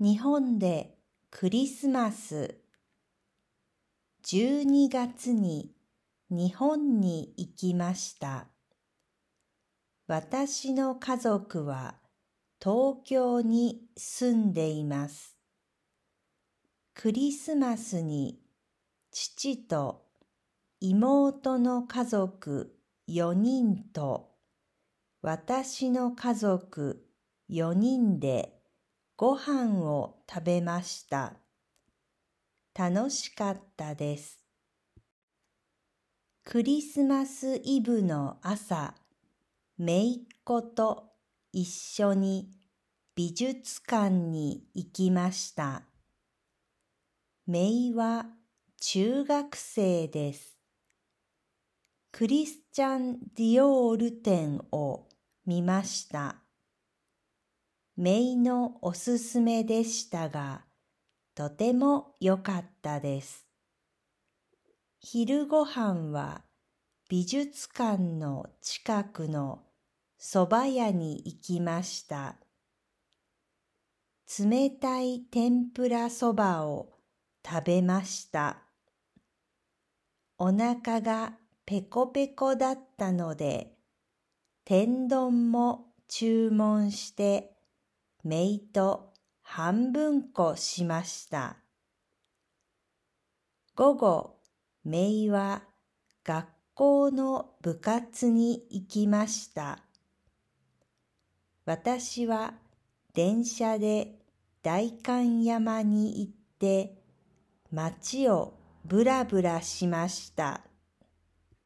[0.00, 0.96] 日本で
[1.28, 2.54] クリスマス
[4.24, 5.72] 12月に
[6.30, 8.46] 日本に行きました。
[10.06, 11.96] 私の家族は
[12.62, 15.36] 東京に住んでいます。
[16.94, 18.38] クリスマスに
[19.10, 20.04] 父と
[20.78, 22.72] 妹の家族
[23.08, 24.30] 4人と
[25.22, 27.04] 私の家族
[27.50, 28.57] 4人で
[29.20, 31.32] ご飯を食べました。
[32.72, 34.38] 楽しかったです。
[36.44, 38.94] クリスマスイブの朝、
[39.76, 41.10] めいっ子と
[41.52, 42.48] 一緒に
[43.16, 45.82] 美術館に行きました。
[47.44, 48.26] めいは
[48.80, 50.56] 中学生です。
[52.12, 55.08] クリスチャン・ディオール展を
[55.44, 56.36] 見ました。
[58.00, 60.62] めいのおすすめでしたが、
[61.34, 63.44] とても良かったです。
[65.00, 66.42] 昼ごはんは
[67.08, 69.64] 美術館の近くの
[70.16, 72.36] 蕎麦屋に行きました。
[74.38, 76.92] 冷たい天ぷらそばを
[77.44, 78.58] 食べました。
[80.38, 81.32] お腹が
[81.66, 83.72] ペコペコだったので、
[84.64, 87.57] 天丼も注文して
[88.24, 91.56] めいと半分こしました。
[93.74, 94.36] 午後、
[94.84, 95.62] めいは
[96.24, 99.78] 学校の部活に行きました。
[101.64, 102.54] 私は
[103.14, 104.18] 電車で
[104.62, 106.98] 代官山に行って
[107.70, 110.67] 街をぶらぶらしました。